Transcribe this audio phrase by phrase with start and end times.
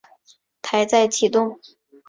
[0.63, 1.59] 台在其东。